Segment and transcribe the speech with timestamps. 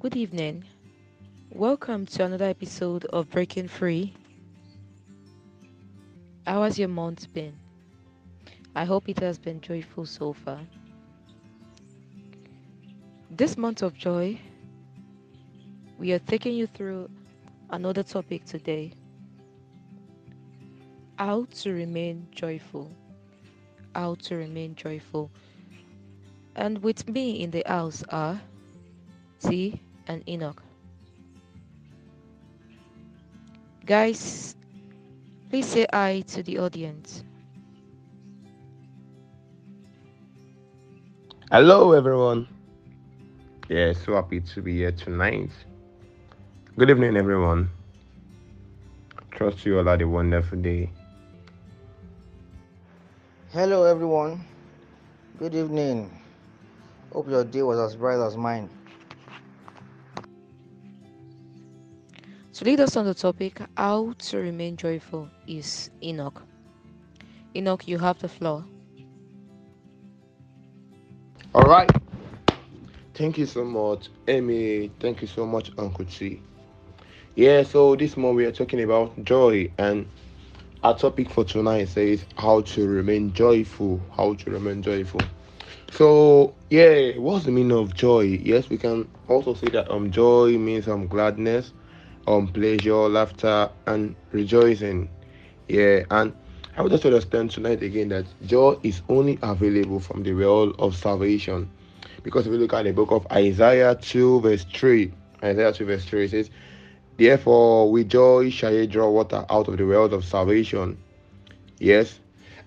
[0.00, 0.64] Good evening.
[1.50, 4.14] Welcome to another episode of Breaking Free.
[6.46, 7.54] How has your month been?
[8.74, 10.60] I hope it has been joyful so far.
[13.30, 14.40] This month of joy,
[15.98, 17.08] we are taking you through
[17.70, 18.92] another topic today
[21.18, 22.90] how to remain joyful.
[23.94, 25.30] How to remain joyful.
[26.54, 28.40] And with me in the house are
[29.40, 30.62] T and Enoch.
[33.84, 34.54] Guys,
[35.50, 37.24] please say hi to the audience.
[41.50, 42.48] Hello, everyone.
[43.68, 45.50] Yeah, so happy to be here tonight.
[46.78, 47.68] Good evening, everyone.
[49.30, 50.90] Trust you all had a wonderful day.
[53.52, 54.42] Hello, everyone.
[55.38, 56.10] Good evening.
[57.12, 58.70] Hope your day was as bright as mine.
[62.54, 66.40] To lead us on the topic, how to remain joyful, is Enoch.
[67.54, 68.64] Enoch, you have the floor.
[71.54, 71.90] All right.
[73.12, 74.90] Thank you so much, Amy.
[74.98, 76.40] Thank you so much, Uncle T.
[77.34, 80.06] Yeah, so this month we are talking about joy, and
[80.82, 84.00] our topic for tonight says how to remain joyful.
[84.16, 85.20] How to remain joyful.
[85.90, 88.22] So yeah, what's the meaning of joy?
[88.42, 91.72] Yes, we can also say that um joy means um gladness,
[92.26, 95.08] um pleasure, laughter, and rejoicing.
[95.68, 96.34] Yeah, and
[96.76, 100.96] I us to understand tonight again that joy is only available from the well of
[100.96, 101.70] salvation.
[102.22, 105.12] Because if we look at the book of Isaiah 2, verse 3,
[105.44, 106.50] Isaiah 2, verse 3, says,
[107.22, 110.98] Therefore, with joy shall ye draw water out of the wells of salvation.
[111.78, 112.18] Yes.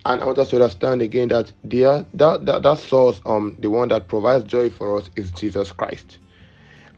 [0.06, 3.70] And I want us to understand again that the, that, that, that source, um, the
[3.70, 6.20] one that provides joy for us is Jesus Christ.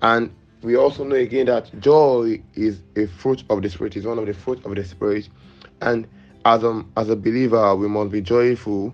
[0.04, 4.20] And we also know again that joy is a fruit of the Spirit, is one
[4.20, 5.28] of the fruit of the Spirit.
[5.82, 6.08] And
[6.46, 8.94] as um as a believer, we must be joyful,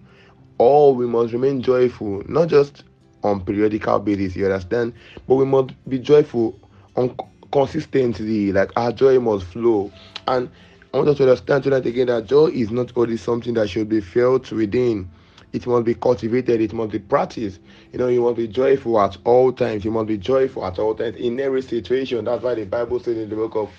[0.57, 2.85] or we must remain joyful, not just
[3.23, 4.93] on periodical basis, you understand,
[5.27, 6.57] but we must be joyful
[6.95, 7.13] on
[7.53, 9.91] consistently, like our joy must flow.
[10.27, 10.49] And
[10.91, 13.87] I want us to understand tonight again that joy is not only something that should
[13.87, 15.09] be felt within.
[15.53, 17.61] It must be cultivated, it must be practiced.
[17.91, 19.85] You know, you must be joyful at all times.
[19.85, 22.25] You must be joyful at all times in every situation.
[22.25, 23.69] That's why the Bible says in the book of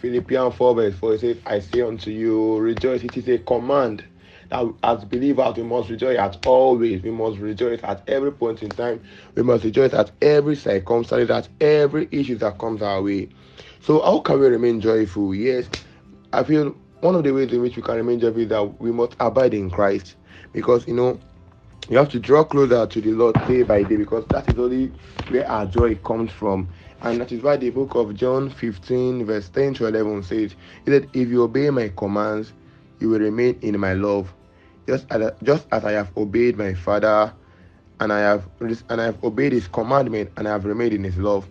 [0.00, 3.02] Philippians 4 verse 4, it says, I say unto you, rejoice.
[3.02, 4.04] It is a command
[4.50, 7.02] that as believers we must rejoice at always.
[7.02, 9.02] We must rejoice at every point in time.
[9.34, 13.30] We must rejoice at every circumstance, at every issue that comes our way.
[13.80, 15.34] So how can we remain joyful?
[15.34, 15.68] Yes,
[16.32, 18.90] I feel one of the ways in which we can remain joyful is that we
[18.90, 20.16] must abide in Christ.
[20.52, 21.20] Because you know,
[21.88, 24.86] you have to draw closer to the Lord day by day because that is only
[25.28, 26.68] where our joy comes from.
[27.02, 30.54] And that is why the book of John 15, verse 10 to 11 says,
[30.86, 32.54] that if you obey my commands,
[33.00, 34.32] you will remain in my love.
[34.86, 37.32] Just as, just as I have obeyed my Father,
[38.00, 41.16] and I have and I have obeyed his commandment, and I have remained in his
[41.16, 41.48] love.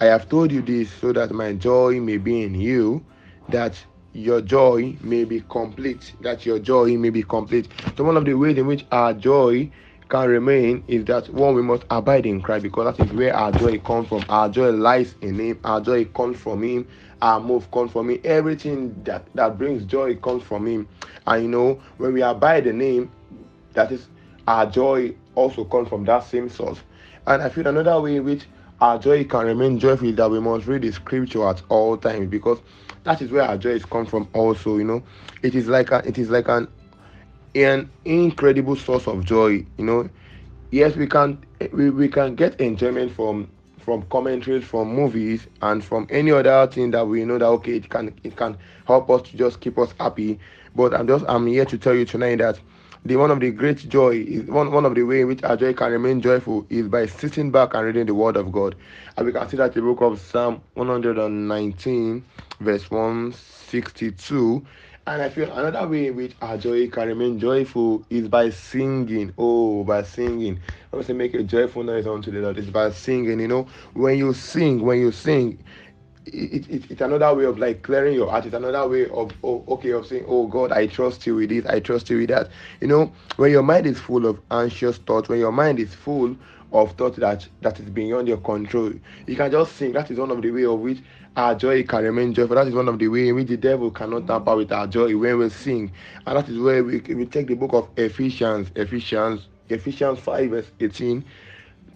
[0.00, 3.04] I have told you this so that my joy may be in you,
[3.48, 3.76] that
[4.12, 6.14] your joy may be complete.
[6.20, 7.68] That your joy may be complete.
[7.96, 9.70] So one of the ways in which our joy
[10.08, 13.52] can remain is that one we must abide in Christ because that is where our
[13.52, 14.24] joy comes from.
[14.28, 15.60] Our joy lies in Him.
[15.64, 16.86] Our joy comes from Him.
[17.24, 18.20] Our move comes from Him.
[18.24, 20.86] Everything that that brings joy comes from Him.
[21.26, 23.10] And you know when we abide in Him,
[23.72, 24.08] that is
[24.46, 26.80] our joy also comes from that same source.
[27.26, 28.44] And I feel another way in which
[28.80, 32.28] our joy can remain joyful is that we must read the scripture at all times
[32.28, 32.60] because
[33.04, 34.28] that is where our joy is come from.
[34.34, 35.02] Also, you know,
[35.42, 36.68] it is like a, it is like an
[37.54, 40.08] an incredible source of joy you know
[40.72, 41.42] yes we can
[41.72, 43.48] we, we can get enjoyment from
[43.84, 47.90] from commentaries from movies and from any other thing that we know that okay it
[47.90, 48.56] can it can
[48.86, 50.38] help us to just keep us happy.
[50.74, 52.58] But i'm just i'm here to tell you tonight that
[53.04, 55.56] the one of the great joy is one, one of the way in which our
[55.58, 58.74] joy can remain joyful is by sitting back and reading the word of god.
[59.16, 62.24] And we can see that the book of psalm 119
[62.60, 64.64] verse 162
[65.06, 69.34] and I feel another way in which our joy can remain joyful is by singing.
[69.36, 70.60] Oh, by singing.
[70.92, 72.56] I want to make a joyful noise unto the Lord.
[72.56, 73.38] It's by singing.
[73.40, 75.62] You know, when you sing, when you sing,
[76.24, 78.46] it, it, it's another way of like clearing your heart.
[78.46, 81.66] It's another way of oh, okay of saying, oh God, I trust you with this.
[81.66, 82.48] I trust you with that.
[82.80, 86.34] You know, when your mind is full of anxious thoughts, when your mind is full
[86.72, 88.90] of thoughts that that is beyond your control,
[89.26, 89.92] you can just sing.
[89.92, 91.02] That is one of the way of which
[91.36, 92.56] our joy can remain joyful.
[92.56, 95.16] That is one of the ways in which the devil cannot tamper with our joy
[95.16, 95.90] when we sing.
[96.26, 100.70] And that is where we, we take the book of Ephesians, Ephesians, Ephesians 5, verse
[100.80, 101.24] 18.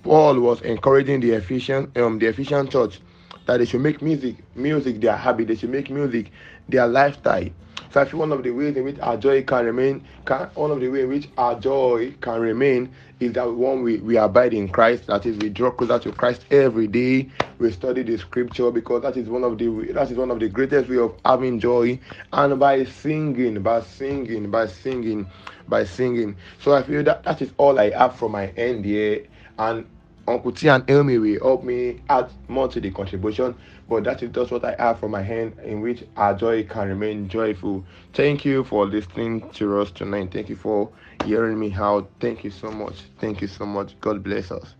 [0.02, 3.00] Paul was encouraging the Ephesian, um, the Ephesian church
[3.48, 5.48] that they should make music, music their habit.
[5.48, 6.30] They should make music
[6.68, 7.48] their lifestyle.
[7.90, 10.70] So I feel one of the ways in which our joy can remain, can, one
[10.70, 14.52] of the ways in which our joy can remain is that one we, we abide
[14.52, 15.06] in Christ.
[15.06, 17.30] That is, we draw closer to Christ every day.
[17.58, 20.48] We study the scripture because that is one of the that is one of the
[20.50, 21.98] greatest way of having joy.
[22.34, 25.26] And by singing, by singing, by singing,
[25.66, 26.36] by singing.
[26.60, 29.26] So I feel that that is all I have from my end here.
[29.58, 29.86] And
[30.28, 33.56] Uncle T and Elmi will help me add more to the contribution.
[33.88, 36.88] But that is just what I have from my hand in which our joy can
[36.88, 37.84] remain joyful.
[38.12, 40.30] Thank you for listening to us tonight.
[40.32, 40.90] Thank you for
[41.24, 42.10] hearing me out.
[42.20, 43.04] Thank you so much.
[43.18, 43.98] Thank you so much.
[44.00, 44.74] God bless us.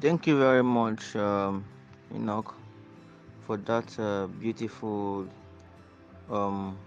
[0.00, 1.64] Thank you very much, um,
[2.14, 2.54] Enoch,
[3.46, 5.26] for that uh, beautiful
[6.30, 6.78] um,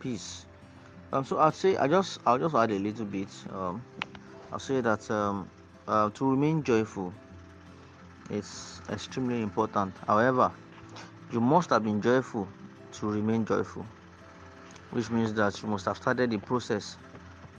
[0.00, 0.46] piece.
[1.12, 3.28] Um, so I'll say I just I'll just add a little bit.
[3.52, 3.82] Um,
[4.52, 5.48] I'll say that um,
[5.86, 7.14] uh, to remain joyful
[8.30, 9.96] is extremely important.
[10.06, 10.52] However,
[11.32, 12.48] you must have been joyful
[12.92, 13.86] to remain joyful,
[14.90, 16.98] which means that you must have started the process.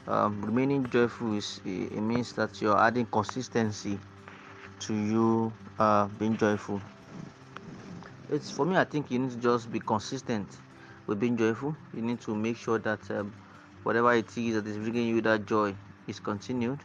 [0.07, 3.97] Um, remaining joyful is it, means that you're adding consistency
[4.79, 6.81] to you uh, being joyful.
[8.29, 8.75] It's for me.
[8.75, 10.57] I think you need to just be consistent
[11.07, 11.75] with being joyful.
[11.93, 13.33] You need to make sure that um,
[13.83, 15.75] whatever it is that is bringing you that joy
[16.11, 16.83] is continued.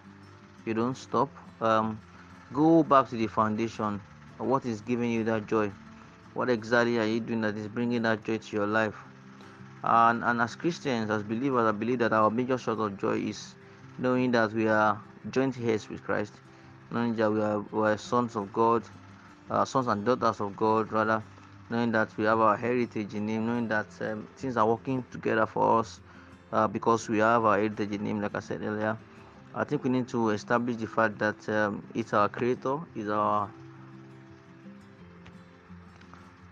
[0.67, 1.37] You don't stop.
[1.61, 2.01] Um,
[2.53, 4.03] go back to the foundation
[4.39, 5.73] what is giving you that joy.
[6.35, 8.97] What exactly are you doing that is bringing that joy to your life?
[9.85, 13.55] And, and as christians as believers i believe that our major source of joy is
[13.99, 16.41] knowing that we are joint heirs with christ
[16.91, 18.89] knowing that we are, we are sons of god
[19.51, 21.25] uh, sons and daughters of god rather
[21.71, 25.47] knowing that we have our heritage in him knowing that um, things are working together
[25.47, 26.01] for us
[26.53, 28.99] uh, because we have our heritage in him like i said earlier
[29.57, 33.51] I think we need to establish the fact that um, it's our creator, is our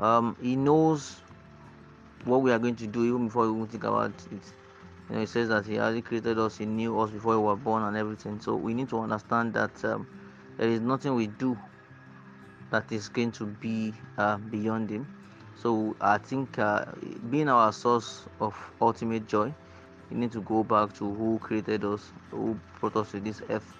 [0.00, 1.20] um, he knows
[2.24, 4.52] what we are going to do even before we even think about it.
[5.10, 7.56] You know, he says that he already created us, he knew us before we were
[7.56, 8.40] born and everything.
[8.40, 10.06] So we need to understand that um,
[10.56, 11.58] there is nothing we do
[12.70, 15.06] that is going to be uh, beyond him.
[15.54, 16.86] So I think uh,
[17.28, 19.54] being our source of ultimate joy
[20.10, 23.74] we need to go back to who created us, who brought us to this earth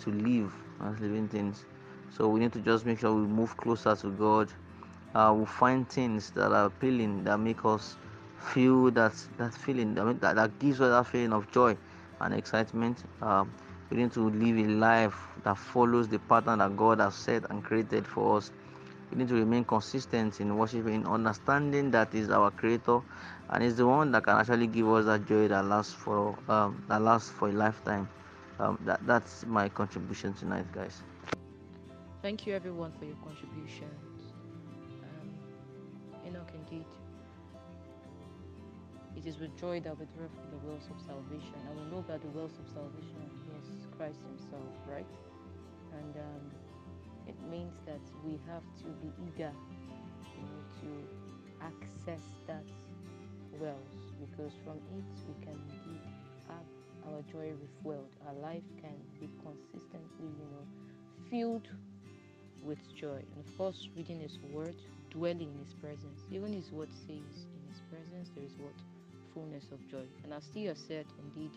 [0.00, 0.52] to live
[0.84, 1.64] as living things.
[2.10, 4.48] So we need to just make sure we move closer to God.
[5.14, 7.96] Uh, we find things that are appealing, that make us
[8.38, 11.76] feel that that feeling, that, that, that gives us that feeling of joy
[12.20, 13.02] and excitement.
[13.22, 13.52] Um,
[13.90, 17.62] we need to live a life that follows the pattern that God has set and
[17.62, 18.50] created for us.
[19.14, 23.00] We need to remain consistent in worshiping, understanding that is our Creator
[23.50, 26.84] and is the one that can actually give us that joy that lasts for um,
[26.88, 28.08] that lasts for a lifetime.
[28.58, 31.02] Um, that that's my contribution tonight, guys.
[32.22, 34.32] Thank you everyone for your contributions.
[35.02, 35.28] Um,
[36.26, 36.86] Enoch, indeed,
[39.16, 42.02] it is with joy that we draw from the wells of salvation, and we know
[42.08, 45.06] that the wells of salvation is Christ Himself, right?
[45.92, 46.50] And um,
[47.26, 49.52] it means that we have to be eager,
[50.36, 52.64] you know, to access that
[53.60, 56.02] wells because from it we can indeed
[56.48, 56.66] have
[57.12, 58.10] our joy refueled.
[58.26, 60.66] Our life can be consistently, you know,
[61.30, 61.68] filled
[62.62, 63.20] with joy.
[63.20, 64.74] And of course, reading His Word,
[65.10, 66.20] dwelling in His presence.
[66.30, 68.74] Even His Word says, in His presence there is what
[69.34, 70.04] fullness of joy.
[70.22, 71.52] And as Tia said, indeed,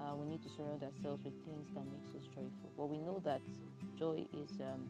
[0.00, 2.72] uh, we need to surround ourselves with things that makes us joyful.
[2.76, 3.42] But we know that
[3.98, 4.88] joy is um,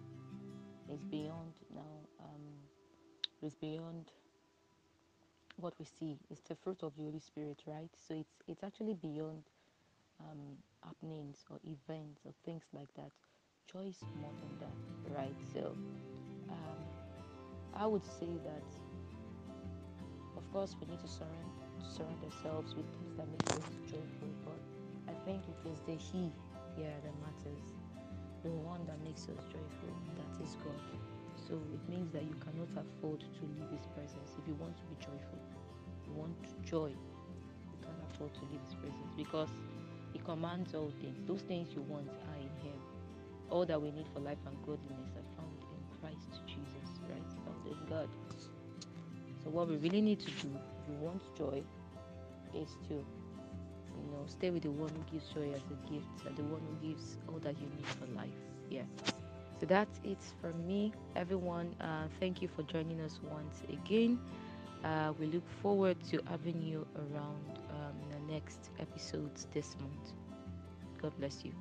[0.93, 2.09] is beyond now.
[2.21, 2.59] Um,
[3.61, 4.13] beyond
[5.57, 6.17] what we see.
[6.31, 7.91] It's the fruit of the Holy Spirit, right?
[8.09, 9.43] So it's it's actually beyond
[10.21, 13.11] um, happenings or events or things like that.
[13.71, 15.37] Joy is more than that, right?
[15.53, 15.77] So
[16.49, 16.81] um,
[17.75, 18.65] I would say that,
[20.37, 21.53] of course, we need to surround
[21.97, 24.31] surround ourselves with things that make us joyful.
[24.45, 24.78] But
[25.09, 26.31] I think it is the He
[26.77, 27.67] here that matters,
[28.45, 29.93] the one that makes us joyful.
[30.21, 30.79] That is God.
[31.49, 34.85] So it means that you cannot afford to leave His presence if you want to
[34.93, 35.41] be joyful.
[36.05, 39.49] You want joy, you can't afford to leave His presence because
[40.13, 41.17] He commands all things.
[41.27, 42.79] Those things you want are in Him.
[43.51, 47.25] All that we need for life and godliness are found in Christ Jesus, right?
[47.49, 48.09] Found in God.
[49.43, 51.63] So what we really need to do if you want joy
[52.55, 53.05] is to
[54.05, 56.61] you know stay with the one who gives joy as a gift and the one
[56.67, 58.39] who gives all that you need for life.
[58.71, 58.85] Yeah.
[59.61, 61.75] So that's it from me, everyone.
[61.81, 64.21] Uh, thank you for joining us once again.
[64.85, 70.13] Uh, we look forward to having you around um, in the next episodes this month.
[71.03, 71.53] God bless you.